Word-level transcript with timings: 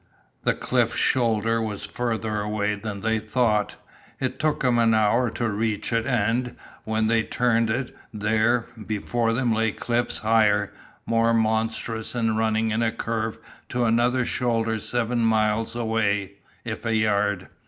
The 0.41 0.55
cliff 0.55 0.95
shoulder 0.95 1.61
was 1.61 1.85
further 1.85 2.39
away 2.41 2.73
than 2.73 3.01
they 3.01 3.19
thought; 3.19 3.75
it 4.19 4.39
took 4.39 4.61
them 4.61 4.79
an 4.79 4.95
hour 4.95 5.29
to 5.29 5.47
reach 5.47 5.93
it 5.93 6.07
and, 6.07 6.55
when 6.85 7.05
they 7.05 7.21
turned 7.21 7.69
it, 7.69 7.95
there, 8.11 8.65
before 8.87 9.31
them 9.31 9.53
lay 9.53 9.71
cliffs 9.71 10.17
higher, 10.17 10.73
more 11.05 11.35
monstrous 11.35 12.15
and 12.15 12.35
running 12.35 12.71
in 12.71 12.81
a 12.81 12.91
curve 12.91 13.37
to 13.69 13.85
another 13.85 14.25
shoulder 14.25 14.79
seven 14.79 15.19
miles 15.23 15.75
away, 15.75 16.31
if 16.65 16.83
a 16.83 16.95
yard. 16.95 17.47